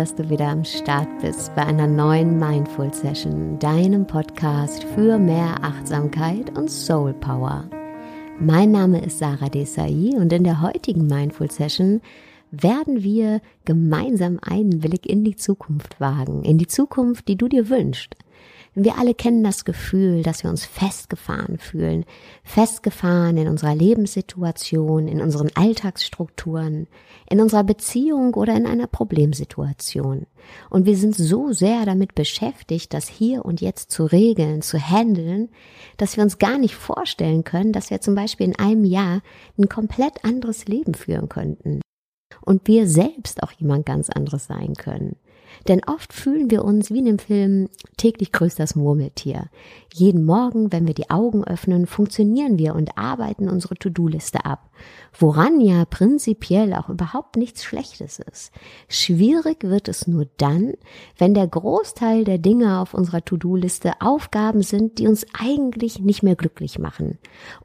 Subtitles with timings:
[0.00, 5.62] Dass du wieder am Start bist bei einer neuen Mindful Session, deinem Podcast für mehr
[5.62, 7.68] Achtsamkeit und Soul Power.
[8.38, 12.00] Mein Name ist Sarah Desai und in der heutigen Mindful Session
[12.50, 17.68] werden wir gemeinsam einen Blick in die Zukunft wagen, in die Zukunft, die du dir
[17.68, 18.16] wünschst.
[18.74, 22.04] Wir alle kennen das Gefühl, dass wir uns festgefahren fühlen,
[22.44, 26.86] festgefahren in unserer Lebenssituation, in unseren Alltagsstrukturen,
[27.28, 30.26] in unserer Beziehung oder in einer Problemsituation.
[30.70, 35.48] Und wir sind so sehr damit beschäftigt, das hier und jetzt zu regeln, zu handeln,
[35.96, 39.20] dass wir uns gar nicht vorstellen können, dass wir zum Beispiel in einem Jahr
[39.58, 41.80] ein komplett anderes Leben führen könnten.
[42.42, 45.16] Und wir selbst auch jemand ganz anderes sein können.
[45.68, 49.48] Denn oft fühlen wir uns wie in dem Film täglich grüßt das Murmeltier.
[49.92, 54.70] Jeden Morgen, wenn wir die Augen öffnen, funktionieren wir und arbeiten unsere To-Do-Liste ab.
[55.18, 58.52] Woran ja prinzipiell auch überhaupt nichts Schlechtes ist.
[58.88, 60.74] Schwierig wird es nur dann,
[61.18, 66.36] wenn der Großteil der Dinge auf unserer To-Do-Liste Aufgaben sind, die uns eigentlich nicht mehr
[66.36, 67.18] glücklich machen.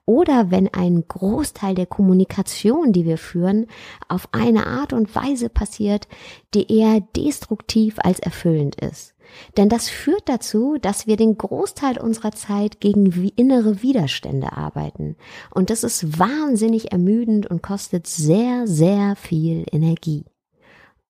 [0.06, 3.68] Oder wenn ein Großteil der Kommunikation, die wir führen,
[4.08, 6.08] auf eine Art und Weise passiert,
[6.56, 9.14] die eher destruktiv als erfüllend ist.
[9.58, 15.18] Denn das führt dazu, dass wir den Großteil unserer Zeit gegen innere Widerstände arbeiten.
[15.52, 20.26] Und das ist wahnsinnig ermüdend und kostet sehr, sehr viel Energie.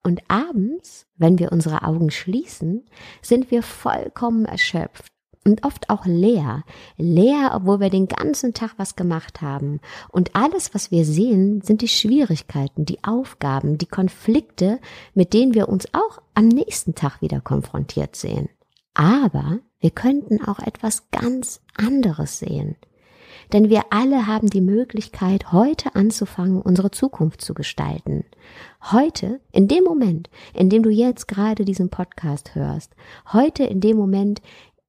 [0.01, 2.85] Und abends, wenn wir unsere Augen schließen,
[3.21, 5.14] sind wir vollkommen erschöpft
[5.45, 6.63] und oft auch leer.
[6.97, 9.79] Leer, obwohl wir den ganzen Tag was gemacht haben.
[10.09, 14.79] Und alles, was wir sehen, sind die Schwierigkeiten, die Aufgaben, die Konflikte,
[15.13, 18.49] mit denen wir uns auch am nächsten Tag wieder konfrontiert sehen.
[18.95, 22.75] Aber wir könnten auch etwas ganz anderes sehen.
[23.53, 28.25] Denn wir alle haben die Möglichkeit, heute anzufangen, unsere Zukunft zu gestalten.
[28.91, 32.95] Heute, in dem Moment, in dem du jetzt gerade diesen Podcast hörst,
[33.31, 34.41] heute in dem Moment,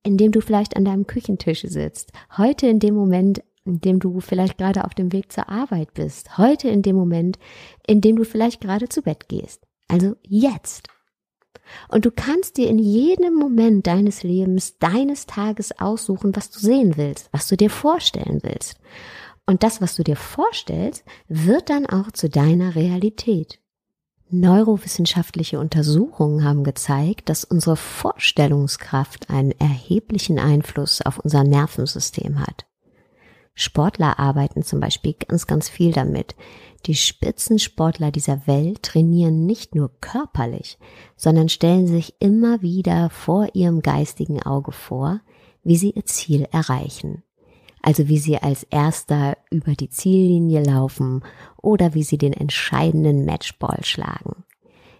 [0.06, 4.20] in dem du vielleicht an deinem Küchentisch sitzt, heute in dem Moment, in dem du
[4.20, 7.40] vielleicht gerade auf dem Weg zur Arbeit bist, heute in dem Moment,
[7.88, 9.66] in dem du vielleicht gerade zu Bett gehst.
[9.88, 10.88] Also jetzt.
[11.88, 16.96] Und du kannst dir in jedem Moment deines Lebens, deines Tages aussuchen, was du sehen
[16.96, 18.78] willst, was du dir vorstellen willst.
[19.44, 23.58] Und das, was du dir vorstellst, wird dann auch zu deiner Realität.
[24.28, 32.66] Neurowissenschaftliche Untersuchungen haben gezeigt, dass unsere Vorstellungskraft einen erheblichen Einfluss auf unser Nervensystem hat.
[33.54, 36.34] Sportler arbeiten zum Beispiel ganz, ganz viel damit.
[36.86, 40.78] Die Spitzensportler dieser Welt trainieren nicht nur körperlich,
[41.16, 45.20] sondern stellen sich immer wieder vor ihrem geistigen Auge vor,
[45.62, 47.22] wie sie ihr Ziel erreichen
[47.86, 51.22] also wie sie als erster über die Ziellinie laufen
[51.62, 54.42] oder wie sie den entscheidenden Matchball schlagen.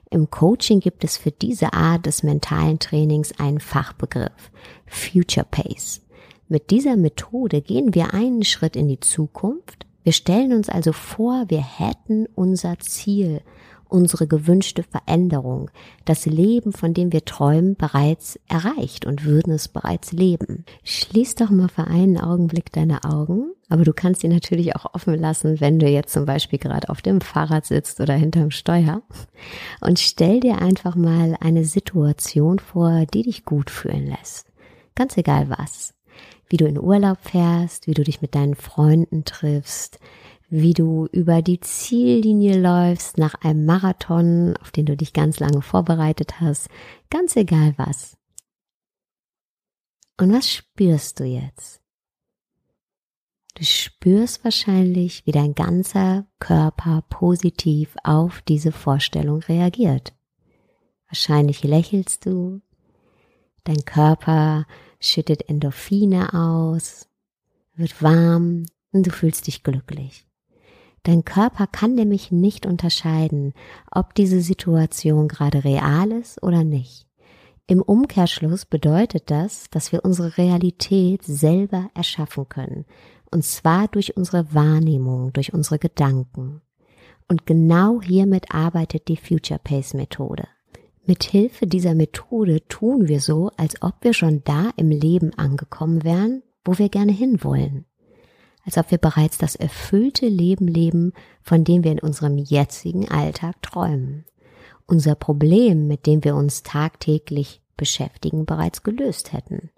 [0.09, 4.53] Im Coaching gibt es für diese Art des mentalen Trainings einen Fachbegriff,
[4.87, 6.03] Future Pace.
[6.47, 9.85] Mit dieser Methode gehen wir einen Schritt in die Zukunft.
[10.05, 13.41] Wir stellen uns also vor, wir hätten unser Ziel
[13.89, 15.71] unsere gewünschte Veränderung,
[16.05, 20.65] das Leben, von dem wir träumen, bereits erreicht und würden es bereits leben.
[20.85, 25.15] Schließ doch mal für einen Augenblick deine Augen, aber du kannst sie natürlich auch offen
[25.19, 29.03] lassen, wenn du jetzt zum Beispiel gerade auf dem Fahrrad sitzt oder hinterm Steuer
[29.81, 34.47] und stell dir einfach mal eine Situation vor, die dich gut fühlen lässt.
[34.95, 35.95] Ganz egal was.
[36.49, 39.99] Wie du in Urlaub fährst, wie du dich mit deinen Freunden triffst,
[40.49, 45.63] wie du über die Ziellinie läufst nach einem Marathon, auf den du dich ganz lange
[45.63, 46.69] vorbereitet hast,
[47.11, 48.17] ganz egal was.
[50.19, 51.81] Und was spürst du jetzt?
[53.55, 60.15] Du spürst wahrscheinlich, wie dein ganzer Körper positiv auf diese Vorstellung reagiert.
[61.09, 62.61] Wahrscheinlich lächelst du,
[63.65, 64.67] dein Körper
[65.01, 67.09] schüttet Endorphine aus,
[67.75, 70.26] wird warm und du fühlst dich glücklich.
[71.07, 73.55] Dein Körper kann nämlich nicht unterscheiden,
[73.93, 77.07] ob diese Situation gerade real ist oder nicht.
[77.69, 82.87] Im Umkehrschluss bedeutet das, dass wir unsere Realität selber erschaffen können,
[83.31, 86.61] und zwar durch unsere Wahrnehmung, durch unsere Gedanken.
[87.29, 90.49] Und genau hiermit arbeitet die Future Pace Methode.
[91.05, 96.03] Mit Hilfe dieser Methode tun wir so, als ob wir schon da im Leben angekommen
[96.03, 97.87] wären, wo wir gerne hinwollen
[98.67, 103.63] als ob wir bereits das erfüllte Leben leben, von dem wir in unserem jetzigen Alltag
[103.63, 104.25] träumen.
[104.87, 109.71] Unser Problem, mit dem wir uns tagtäglich beschäftigen, bereits gelöst hätten.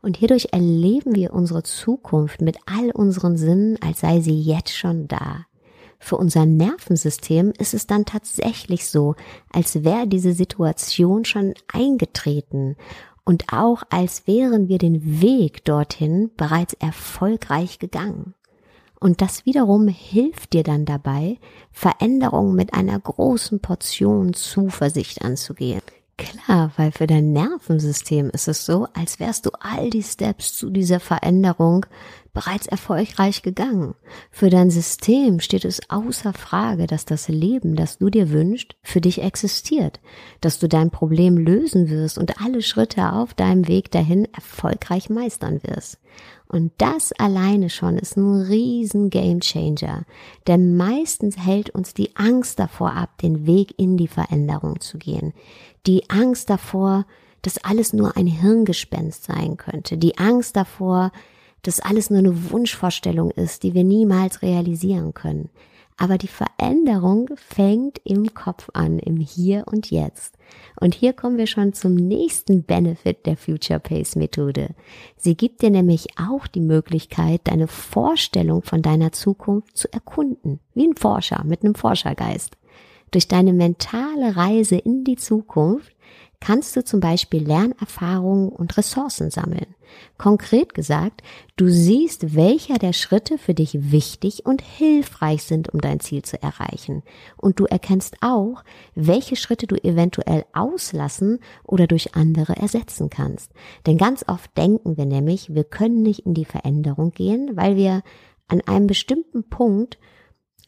[0.00, 5.08] Und hierdurch erleben wir unsere Zukunft mit all unseren Sinnen, als sei sie jetzt schon
[5.08, 5.46] da.
[6.00, 9.16] für unser Nervensystem ist es dann tatsächlich so,
[9.52, 12.76] als wäre diese Situation schon eingetreten
[13.28, 18.32] und auch als wären wir den Weg dorthin bereits erfolgreich gegangen.
[19.00, 21.36] Und das wiederum hilft dir dann dabei,
[21.70, 25.82] Veränderungen mit einer großen Portion Zuversicht anzugehen.
[26.16, 30.70] Klar, weil für dein Nervensystem ist es so, als wärst du all die Steps zu
[30.70, 31.84] dieser Veränderung
[32.38, 33.96] bereits erfolgreich gegangen.
[34.30, 39.00] Für dein System steht es außer Frage, dass das Leben, das du dir wünschst, für
[39.00, 39.98] dich existiert,
[40.40, 45.60] dass du dein Problem lösen wirst und alle Schritte auf deinem Weg dahin erfolgreich meistern
[45.64, 45.98] wirst.
[46.46, 50.04] Und das alleine schon ist ein riesen Gamechanger,
[50.46, 55.32] denn meistens hält uns die Angst davor ab, den Weg in die Veränderung zu gehen.
[55.88, 57.04] Die Angst davor,
[57.42, 59.98] dass alles nur ein Hirngespenst sein könnte.
[59.98, 61.10] Die Angst davor,
[61.62, 65.50] dass alles nur eine Wunschvorstellung ist, die wir niemals realisieren können.
[66.00, 70.38] Aber die Veränderung fängt im Kopf an, im Hier und Jetzt.
[70.80, 74.76] Und hier kommen wir schon zum nächsten Benefit der Future Pace Methode.
[75.16, 80.60] Sie gibt dir nämlich auch die Möglichkeit, deine Vorstellung von deiner Zukunft zu erkunden.
[80.72, 82.56] Wie ein Forscher mit einem Forschergeist.
[83.10, 85.92] Durch deine mentale Reise in die Zukunft
[86.40, 89.74] kannst du zum Beispiel Lernerfahrungen und Ressourcen sammeln.
[90.18, 91.22] Konkret gesagt,
[91.56, 96.40] du siehst, welcher der Schritte für dich wichtig und hilfreich sind, um dein Ziel zu
[96.42, 97.02] erreichen.
[97.36, 98.62] Und du erkennst auch,
[98.94, 103.52] welche Schritte du eventuell auslassen oder durch andere ersetzen kannst.
[103.86, 108.02] Denn ganz oft denken wir nämlich, wir können nicht in die Veränderung gehen, weil wir
[108.48, 109.98] an einem bestimmten Punkt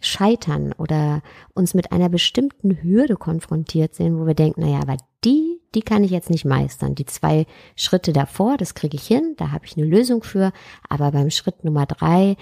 [0.01, 1.23] scheitern oder
[1.55, 6.05] uns mit einer bestimmten Hürde konfrontiert sehen, wo wir denken, naja, aber die, die kann
[6.05, 6.95] ich jetzt nicht meistern.
[6.95, 7.47] Die zwei
[7.77, 10.53] Schritte davor, das kriege ich hin, da habe ich eine Lösung für,
[10.89, 12.37] aber beim Schritt Nummer drei,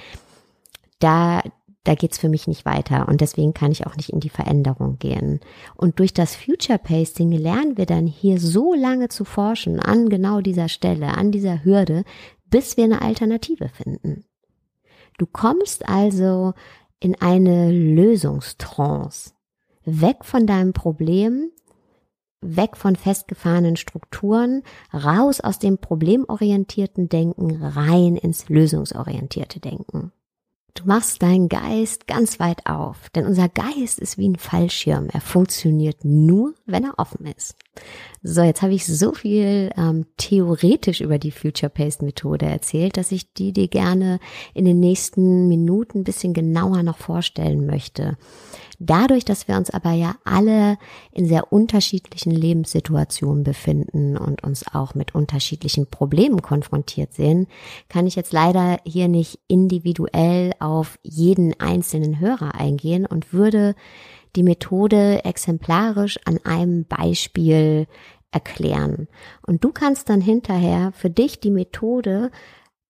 [0.99, 1.43] da,
[1.85, 4.99] da geht's für mich nicht weiter und deswegen kann ich auch nicht in die Veränderung
[4.99, 5.41] gehen.
[5.77, 10.41] Und durch das Future Pacing lernen wir dann hier so lange zu forschen an genau
[10.41, 12.05] dieser Stelle, an dieser Hürde,
[12.47, 14.25] bis wir eine Alternative finden.
[15.19, 16.55] Du kommst also
[17.01, 19.33] in eine Lösungstrance.
[19.85, 21.51] Weg von deinem Problem,
[22.41, 24.63] weg von festgefahrenen Strukturen,
[24.93, 30.13] raus aus dem problemorientierten Denken, rein ins lösungsorientierte Denken.
[30.79, 35.09] Du machst deinen Geist ganz weit auf, denn unser Geist ist wie ein Fallschirm.
[35.13, 37.57] Er funktioniert nur, wenn er offen ist.
[38.23, 43.33] So, jetzt habe ich so viel ähm, theoretisch über die Future-Paced Methode erzählt, dass ich
[43.33, 44.21] die dir gerne
[44.55, 48.17] in den nächsten Minuten ein bisschen genauer noch vorstellen möchte.
[48.81, 50.79] Dadurch, dass wir uns aber ja alle
[51.11, 57.49] in sehr unterschiedlichen Lebenssituationen befinden und uns auch mit unterschiedlichen Problemen konfrontiert sehen,
[57.89, 63.75] kann ich jetzt leider hier nicht individuell auf jeden einzelnen Hörer eingehen und würde
[64.37, 67.89] die Methode exemplarisch an einem Beispiel
[68.31, 69.09] erklären.
[69.47, 72.31] Und du kannst dann hinterher für dich die Methode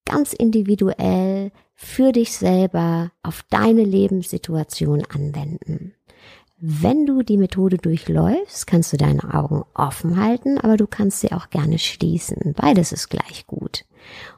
[0.05, 5.95] ganz individuell für dich selber auf deine Lebenssituation anwenden.
[6.61, 11.31] Wenn du die Methode durchläufst, kannst du deine Augen offen halten, aber du kannst sie
[11.31, 12.52] auch gerne schließen.
[12.57, 13.85] Beides ist gleich gut.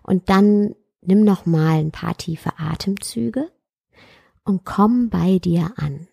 [0.02, 3.50] Und dann nimm noch mal ein paar tiefe Atemzüge
[4.44, 6.08] und komm bei dir an.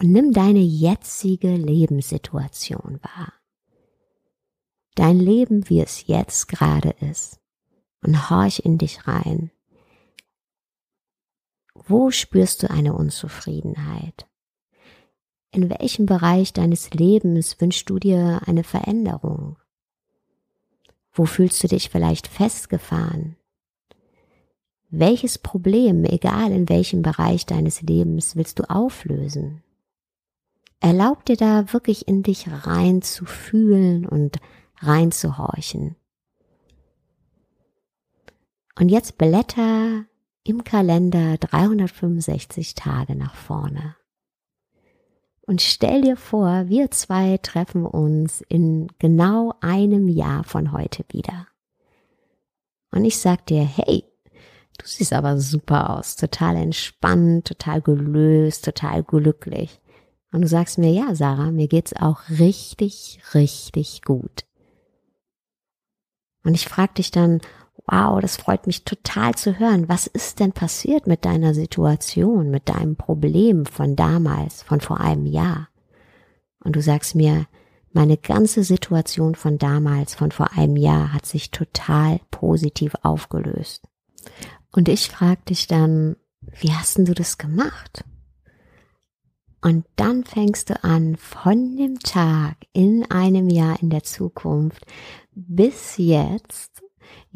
[0.00, 3.34] Und nimm deine jetzige Lebenssituation wahr.
[4.94, 7.40] Dein Leben, wie es jetzt gerade ist.
[8.00, 9.50] Und horch in dich rein.
[11.74, 14.26] Wo spürst du eine Unzufriedenheit?
[15.50, 19.56] In welchem Bereich deines Lebens wünschst du dir eine Veränderung?
[21.12, 23.36] Wo fühlst du dich vielleicht festgefahren?
[24.90, 29.62] Welches Problem, egal in welchem Bereich deines Lebens, willst du auflösen?
[30.80, 34.38] Erlaub dir da wirklich in dich rein zu fühlen und
[34.78, 35.96] rein zu horchen.
[38.78, 40.04] Und jetzt blätter
[40.44, 43.96] im Kalender 365 Tage nach vorne.
[45.46, 51.48] Und stell dir vor, wir zwei treffen uns in genau einem Jahr von heute wieder.
[52.92, 54.04] Und ich sag dir, hey,
[54.78, 59.80] du siehst aber super aus, total entspannt, total gelöst, total glücklich.
[60.30, 64.44] Und du sagst mir, ja, Sarah, mir geht's auch richtig, richtig gut.
[66.44, 67.40] Und ich frag dich dann,
[67.90, 69.88] wow, das freut mich total zu hören.
[69.88, 75.26] Was ist denn passiert mit deiner Situation, mit deinem Problem von damals, von vor einem
[75.26, 75.68] Jahr?
[76.62, 77.46] Und du sagst mir,
[77.92, 83.82] meine ganze Situation von damals, von vor einem Jahr, hat sich total positiv aufgelöst.
[84.70, 86.16] Und ich frag dich dann,
[86.60, 88.04] wie hast denn du das gemacht?
[89.60, 94.84] Und dann fängst du an, von dem Tag in einem Jahr in der Zukunft
[95.32, 96.82] bis jetzt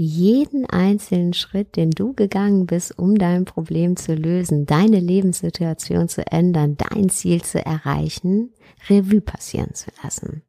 [0.03, 6.27] jeden einzelnen Schritt, den du gegangen bist, um dein Problem zu lösen, deine Lebenssituation zu
[6.27, 8.53] ändern, dein Ziel zu erreichen,
[8.89, 10.43] Revue passieren zu lassen.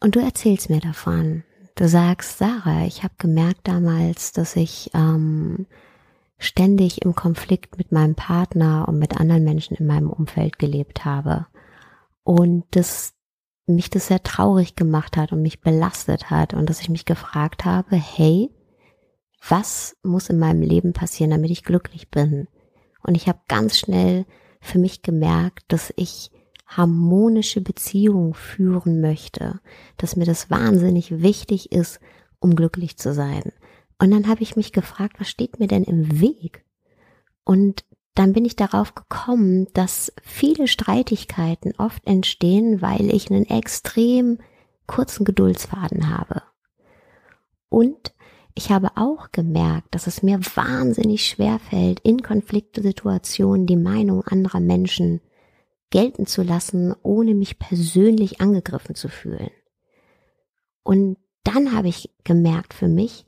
[0.00, 1.44] Und du erzählst mir davon.
[1.74, 5.66] Du sagst, Sarah, ich habe gemerkt damals, dass ich ähm,
[6.38, 11.46] ständig im Konflikt mit meinem Partner und mit anderen Menschen in meinem Umfeld gelebt habe.
[12.24, 13.15] Und dass
[13.66, 17.64] mich das sehr traurig gemacht hat und mich belastet hat und dass ich mich gefragt
[17.64, 18.50] habe, hey,
[19.48, 22.48] was muss in meinem Leben passieren, damit ich glücklich bin?
[23.02, 24.24] Und ich habe ganz schnell
[24.60, 26.30] für mich gemerkt, dass ich
[26.66, 29.60] harmonische Beziehungen führen möchte,
[29.96, 32.00] dass mir das wahnsinnig wichtig ist,
[32.40, 33.52] um glücklich zu sein.
[33.98, 36.64] Und dann habe ich mich gefragt, was steht mir denn im Weg?
[37.44, 37.84] Und
[38.16, 44.38] dann bin ich darauf gekommen, dass viele Streitigkeiten oft entstehen, weil ich einen extrem
[44.86, 46.42] kurzen Geduldsfaden habe.
[47.68, 48.14] Und
[48.54, 54.60] ich habe auch gemerkt, dass es mir wahnsinnig schwer fällt, in Konfliktsituationen die Meinung anderer
[54.60, 55.20] Menschen
[55.90, 59.50] gelten zu lassen, ohne mich persönlich angegriffen zu fühlen.
[60.82, 63.26] Und dann habe ich gemerkt für mich,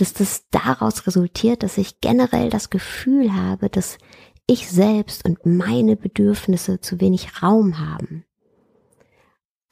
[0.00, 3.98] dass das daraus resultiert, dass ich generell das Gefühl habe, dass
[4.46, 8.24] ich selbst und meine Bedürfnisse zu wenig Raum haben.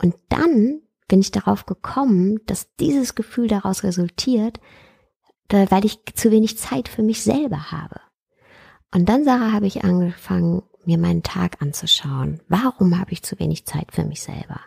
[0.00, 4.60] Und dann bin ich darauf gekommen, dass dieses Gefühl daraus resultiert,
[5.48, 8.00] weil ich zu wenig Zeit für mich selber habe.
[8.92, 12.40] Und dann, Sarah, habe ich angefangen, mir meinen Tag anzuschauen.
[12.48, 14.60] Warum habe ich zu wenig Zeit für mich selber?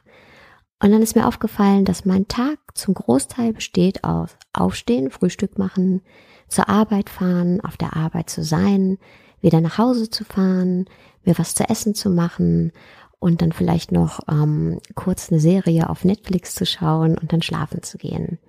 [0.81, 6.01] Und dann ist mir aufgefallen, dass mein Tag zum Großteil besteht aus Aufstehen, Frühstück machen,
[6.47, 8.97] zur Arbeit fahren, auf der Arbeit zu sein,
[9.41, 10.85] wieder nach Hause zu fahren,
[11.23, 12.71] mir was zu essen zu machen
[13.19, 17.83] und dann vielleicht noch ähm, kurz eine Serie auf Netflix zu schauen und dann schlafen
[17.83, 18.39] zu gehen.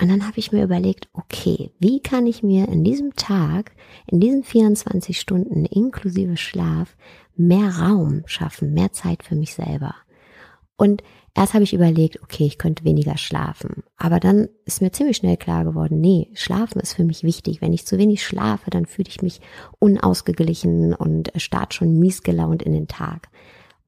[0.00, 3.72] Und dann habe ich mir überlegt, okay, wie kann ich mir in diesem Tag,
[4.06, 6.96] in diesen 24 Stunden inklusive Schlaf,
[7.36, 9.94] mehr Raum schaffen, mehr Zeit für mich selber?
[10.76, 11.02] Und
[11.34, 13.84] erst habe ich überlegt, okay, ich könnte weniger schlafen.
[13.96, 17.60] Aber dann ist mir ziemlich schnell klar geworden, nee, schlafen ist für mich wichtig.
[17.60, 19.40] Wenn ich zu wenig schlafe, dann fühle ich mich
[19.78, 23.28] unausgeglichen und starte schon mies gelaunt in den Tag.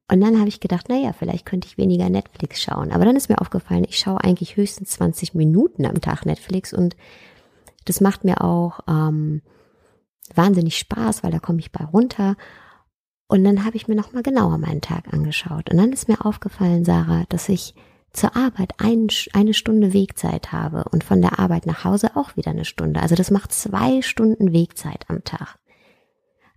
[0.08, 2.92] Und dann habe ich gedacht, naja, vielleicht könnte ich weniger Netflix schauen.
[2.92, 6.96] Aber dann ist mir aufgefallen, ich schaue eigentlich höchstens 20 Minuten am Tag Netflix und
[7.86, 9.42] das macht mir auch ähm,
[10.34, 12.36] wahnsinnig Spaß, weil da komme ich bei runter.
[13.28, 15.70] Und dann habe ich mir nochmal genauer meinen Tag angeschaut.
[15.70, 17.74] Und dann ist mir aufgefallen, Sarah, dass ich
[18.12, 22.52] zur Arbeit ein, eine Stunde Wegzeit habe und von der Arbeit nach Hause auch wieder
[22.52, 23.00] eine Stunde.
[23.00, 25.58] Also das macht zwei Stunden Wegzeit am Tag.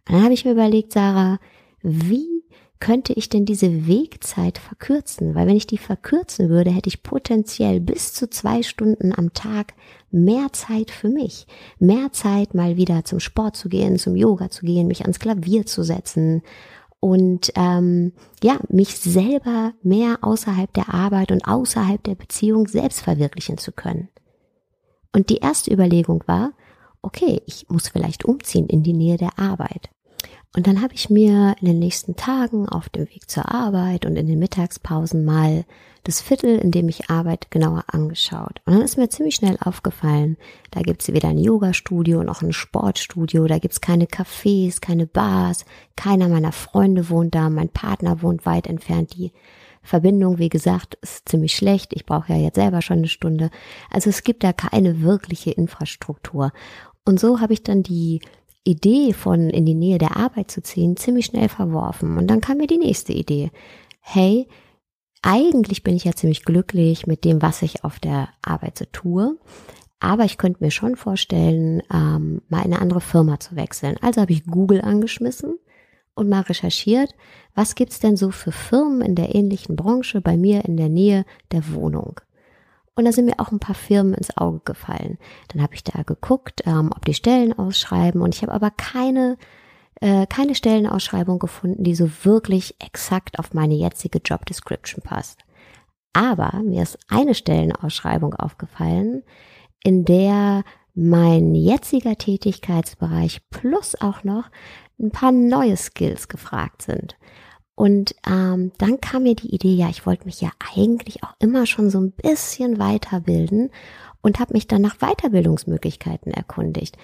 [0.07, 1.39] Und dann habe ich mir überlegt, Sarah,
[1.81, 2.38] wie
[2.79, 5.35] könnte ich denn diese Wegzeit verkürzen?
[5.35, 9.73] Weil wenn ich die verkürzen würde, hätte ich potenziell bis zu zwei Stunden am Tag
[10.11, 11.45] mehr Zeit für mich.
[11.79, 15.65] Mehr Zeit, mal wieder zum Sport zu gehen, zum Yoga zu gehen, mich ans Klavier
[15.65, 16.41] zu setzen
[16.99, 23.57] und ähm, ja, mich selber mehr außerhalb der Arbeit und außerhalb der Beziehung selbst verwirklichen
[23.57, 24.09] zu können.
[25.13, 26.51] Und die erste Überlegung war,
[27.01, 29.89] okay, ich muss vielleicht umziehen in die Nähe der Arbeit.
[30.55, 34.15] Und dann habe ich mir in den nächsten Tagen auf dem Weg zur Arbeit und
[34.15, 35.63] in den Mittagspausen mal
[36.03, 38.61] das Viertel, in dem ich arbeite, genauer angeschaut.
[38.65, 40.37] Und dann ist mir ziemlich schnell aufgefallen,
[40.71, 45.65] da gibt's weder ein Yoga-Studio noch ein Sportstudio, da gibt's keine Cafés, keine Bars,
[45.95, 49.33] keiner meiner Freunde wohnt da, mein Partner wohnt weit entfernt, die
[49.83, 51.93] Verbindung, wie gesagt, ist ziemlich schlecht.
[51.93, 53.49] Ich brauche ja jetzt selber schon eine Stunde.
[53.89, 56.51] Also es gibt da keine wirkliche Infrastruktur.
[57.05, 58.19] Und so habe ich dann die
[58.63, 62.17] Idee von in die Nähe der Arbeit zu ziehen ziemlich schnell verworfen.
[62.17, 63.51] Und dann kam mir die nächste Idee.
[63.99, 64.47] Hey,
[65.21, 69.37] eigentlich bin ich ja ziemlich glücklich mit dem, was ich auf der Arbeit so tue.
[69.99, 73.97] Aber ich könnte mir schon vorstellen, ähm, mal in eine andere Firma zu wechseln.
[74.01, 75.59] Also habe ich Google angeschmissen
[76.13, 77.15] und mal recherchiert,
[77.53, 81.25] was gibt's denn so für Firmen in der ähnlichen Branche bei mir in der Nähe
[81.51, 82.21] der Wohnung.
[82.99, 85.17] Und da sind mir auch ein paar Firmen ins Auge gefallen.
[85.47, 88.21] Dann habe ich da geguckt, ähm, ob die Stellen ausschreiben.
[88.21, 89.37] Und ich habe aber keine,
[90.01, 95.45] äh, keine Stellenausschreibung gefunden, die so wirklich exakt auf meine jetzige Job Description passt.
[96.11, 99.23] Aber mir ist eine Stellenausschreibung aufgefallen,
[99.81, 104.51] in der mein jetziger Tätigkeitsbereich plus auch noch
[104.99, 107.15] ein paar neue Skills gefragt sind.
[107.79, 111.65] Und ähm, dann kam mir die Idee, ja, ich wollte mich ja eigentlich auch immer
[111.65, 113.69] schon so ein bisschen weiterbilden
[114.21, 116.97] und habe mich dann nach Weiterbildungsmöglichkeiten erkundigt.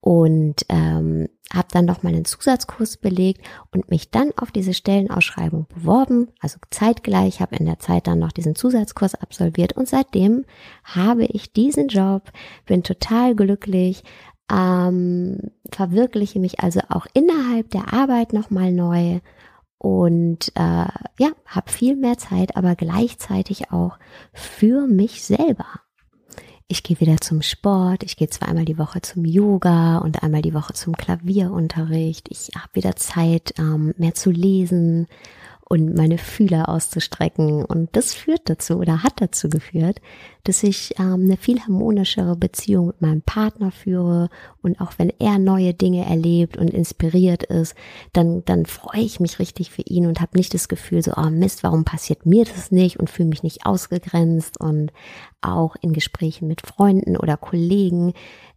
[0.00, 3.40] und ähm, habe dann noch mal einen Zusatzkurs belegt
[3.72, 8.32] und mich dann auf diese Stellenausschreibung beworben, also zeitgleich, habe in der Zeit dann noch
[8.32, 10.44] diesen Zusatzkurs absolviert und seitdem
[10.82, 12.32] habe ich diesen Job,
[12.66, 14.02] bin total glücklich,
[14.52, 19.20] ähm, verwirkliche mich also auch innerhalb der Arbeit noch mal neu
[19.86, 20.88] und äh,
[21.18, 23.98] ja, habe viel mehr Zeit, aber gleichzeitig auch
[24.32, 25.66] für mich selber
[26.68, 30.54] ich gehe wieder zum Sport, ich gehe zweimal die Woche zum Yoga und einmal die
[30.54, 32.28] Woche zum Klavierunterricht.
[32.30, 35.06] Ich habe wieder Zeit, ähm, mehr zu lesen
[35.68, 37.64] und meine Fühler auszustrecken.
[37.64, 40.00] Und das führt dazu oder hat dazu geführt,
[40.44, 44.28] dass ich ähm, eine viel harmonischere Beziehung mit meinem Partner führe.
[44.62, 47.74] Und auch wenn er neue Dinge erlebt und inspiriert ist,
[48.12, 51.30] dann, dann freue ich mich richtig für ihn und habe nicht das Gefühl, so, oh
[51.30, 54.60] Mist, warum passiert mir das nicht und fühle mich nicht ausgegrenzt.
[54.60, 54.92] Und
[55.40, 58.12] auch in Gesprächen mit Freunden oder Kollegen,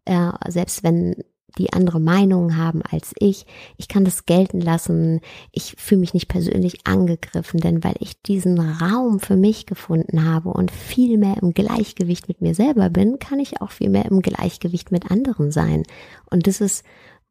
[0.05, 1.15] äh, selbst wenn
[1.57, 3.45] die andere Meinungen haben als ich.
[3.77, 5.21] Ich kann das gelten lassen.
[5.51, 10.49] Ich fühle mich nicht persönlich angegriffen, denn weil ich diesen Raum für mich gefunden habe
[10.49, 14.21] und viel mehr im Gleichgewicht mit mir selber bin, kann ich auch viel mehr im
[14.21, 15.83] Gleichgewicht mit anderen sein.
[16.29, 16.83] Und das ist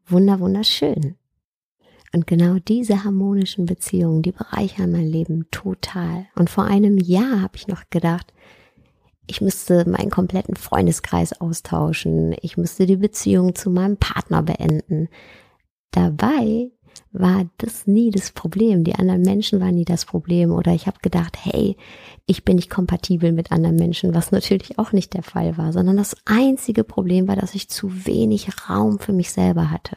[0.07, 1.17] wunder, wunderschön.
[2.15, 6.27] Und genau diese harmonischen Beziehungen, die bereichern mein Leben total.
[6.37, 8.33] Und vor einem Jahr habe ich noch gedacht,
[9.29, 15.09] ich müsste meinen kompletten Freundeskreis austauschen, ich müsste die Beziehung zu meinem Partner beenden.
[15.91, 16.71] Dabei
[17.13, 18.85] war das nie das Problem.
[18.85, 20.51] Die anderen Menschen waren nie das Problem.
[20.53, 21.77] Oder ich habe gedacht, hey,
[22.27, 25.97] ich bin nicht kompatibel mit anderen Menschen, was natürlich auch nicht der Fall war, sondern
[25.97, 29.97] das einzige Problem war, dass ich zu wenig Raum für mich selber hatte.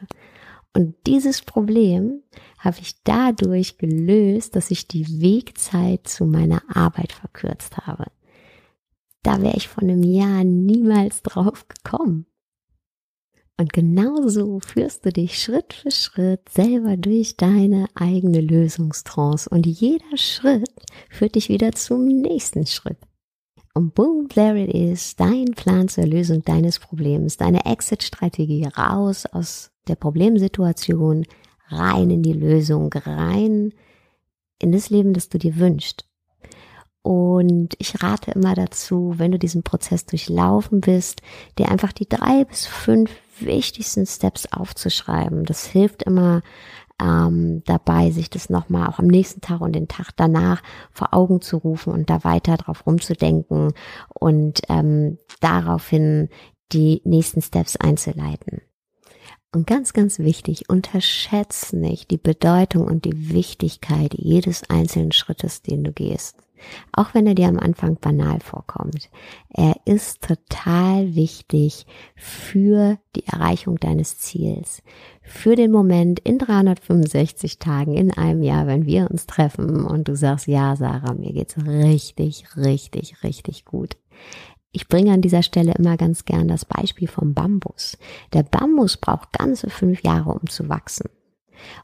[0.74, 2.22] Und dieses Problem
[2.58, 8.06] habe ich dadurch gelöst, dass ich die Wegzeit zu meiner Arbeit verkürzt habe.
[9.24, 12.26] Da wäre ich vor einem Jahr niemals drauf gekommen.
[13.58, 20.18] Und genauso führst du dich Schritt für Schritt selber durch deine eigene Lösungstrance und jeder
[20.18, 20.72] Schritt
[21.12, 22.98] führt dich wieder zum nächsten Schritt.
[23.76, 29.72] Und boom, there it is, dein Plan zur Lösung deines Problems, deine Exit-Strategie raus aus
[29.88, 31.26] der Problemsituation,
[31.68, 33.74] rein in die Lösung, rein
[34.60, 36.08] in das Leben, das du dir wünschst.
[37.04, 41.22] Und ich rate immer dazu, wenn du diesen Prozess durchlaufen bist,
[41.58, 43.10] dir einfach die drei bis fünf
[43.40, 45.46] wichtigsten Steps aufzuschreiben.
[45.46, 46.44] Das hilft immer
[47.02, 50.62] ähm, dabei, sich das nochmal auch am nächsten Tag und den Tag danach
[50.92, 53.74] vor Augen zu rufen und da weiter drauf rumzudenken
[54.14, 56.30] und ähm, daraufhin
[56.72, 58.62] die nächsten Steps einzuleiten.
[59.54, 65.84] Und ganz, ganz wichtig, unterschätze nicht die Bedeutung und die Wichtigkeit jedes einzelnen Schrittes, den
[65.84, 66.38] du gehst.
[66.91, 69.10] Auch wenn er dir am Anfang banal vorkommt.
[69.50, 74.82] Er ist total wichtig für die Erreichung deines Ziels.
[75.21, 80.15] Für den Moment in 365 Tagen, in einem Jahr, wenn wir uns treffen und du
[80.15, 83.97] sagst, ja, Sarah, mir geht's richtig, richtig, richtig gut.
[84.74, 87.97] Ich bringe an dieser Stelle immer ganz gern das Beispiel vom Bambus.
[88.34, 91.10] Der Bambus braucht ganze fünf Jahre, um zu wachsen.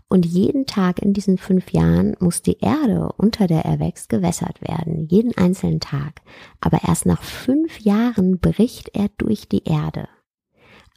[0.07, 4.61] Und jeden Tag in diesen fünf Jahren muss die Erde, unter der er wächst, gewässert
[4.61, 5.07] werden.
[5.07, 6.21] Jeden einzelnen Tag.
[6.61, 10.07] Aber erst nach fünf Jahren bricht er durch die Erde.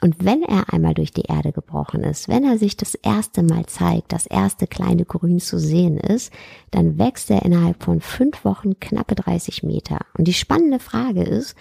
[0.02, 3.66] Und wenn er einmal durch die Erde gebrochen ist, wenn er sich das erste Mal
[3.66, 6.32] zeigt, das erste kleine Grün zu sehen ist,
[6.70, 9.98] dann wächst er innerhalb von fünf Wochen knappe 30 Meter.
[10.16, 11.54] Und die spannende Frage ist,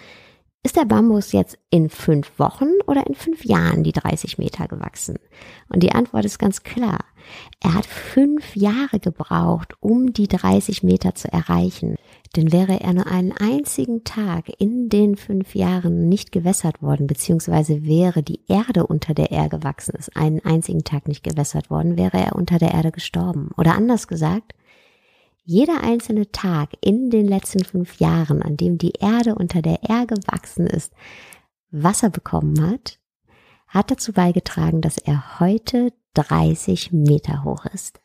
[0.62, 5.18] ist der Bambus jetzt in fünf Wochen oder in fünf Jahren die 30 Meter gewachsen?
[5.70, 6.98] Und die Antwort ist ganz klar.
[7.60, 11.96] Er hat fünf Jahre gebraucht, um die 30 Meter zu erreichen.
[12.36, 17.84] Denn wäre er nur einen einzigen Tag in den fünf Jahren nicht gewässert worden, beziehungsweise
[17.84, 22.18] wäre die Erde, unter der er gewachsen ist, einen einzigen Tag nicht gewässert worden, wäre
[22.18, 23.50] er unter der Erde gestorben.
[23.56, 24.52] Oder anders gesagt,
[25.44, 30.06] jeder einzelne Tag in den letzten fünf Jahren, an dem die Erde, unter der er
[30.06, 30.92] gewachsen ist,
[31.70, 32.98] Wasser bekommen hat,
[33.66, 38.00] hat dazu beigetragen, dass er heute 30 Meter hoch ist.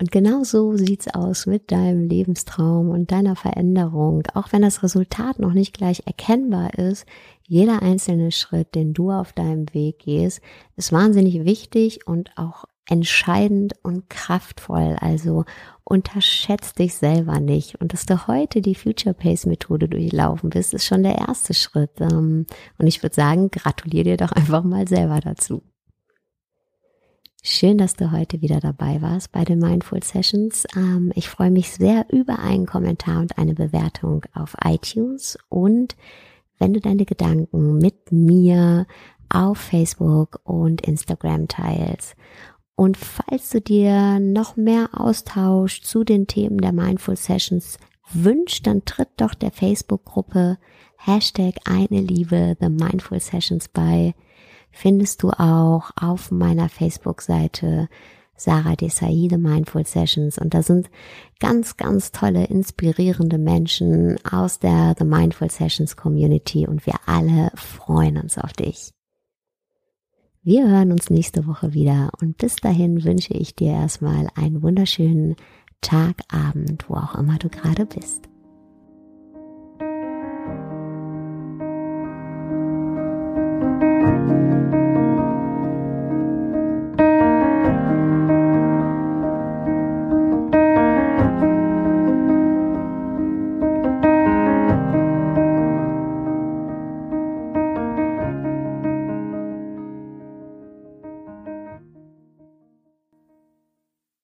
[0.00, 4.24] Und genau so sieht's aus mit deinem Lebenstraum und deiner Veränderung.
[4.34, 7.06] Auch wenn das Resultat noch nicht gleich erkennbar ist,
[7.46, 10.40] jeder einzelne Schritt, den du auf deinem Weg gehst,
[10.76, 14.96] ist wahnsinnig wichtig und auch entscheidend und kraftvoll.
[15.00, 15.44] Also
[15.84, 17.80] unterschätzt dich selber nicht.
[17.80, 22.00] Und dass du heute die Future Pace Methode durchlaufen bist, ist schon der erste Schritt.
[22.00, 22.46] Ähm,
[22.78, 25.62] und ich würde sagen, gratuliere dir doch einfach mal selber dazu.
[27.46, 30.64] Schön, dass du heute wieder dabei warst bei den Mindful Sessions.
[30.74, 35.94] Ähm, ich freue mich sehr über einen Kommentar und eine Bewertung auf iTunes und
[36.58, 38.86] wenn du deine Gedanken mit mir
[39.28, 42.14] auf Facebook und Instagram teilst.
[42.76, 47.78] Und falls du dir noch mehr Austausch zu den Themen der Mindful Sessions
[48.12, 50.58] wünscht, dann tritt doch der Facebook-Gruppe
[50.96, 54.14] Hashtag eine Liebe The Mindful Sessions bei.
[54.72, 57.88] Findest du auch auf meiner Facebook-Seite
[58.36, 60.38] Sarah Desai, The Mindful Sessions.
[60.38, 60.90] Und da sind
[61.38, 68.16] ganz, ganz tolle, inspirierende Menschen aus der The Mindful Sessions Community und wir alle freuen
[68.16, 68.92] uns auf dich.
[70.46, 75.36] Wir hören uns nächste Woche wieder und bis dahin wünsche ich dir erstmal einen wunderschönen
[75.80, 78.28] Tag, Abend, wo auch immer du gerade bist.